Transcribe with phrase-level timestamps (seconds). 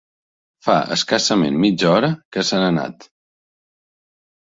[0.67, 3.07] Fa escassament mitja hora que se n'ha anat.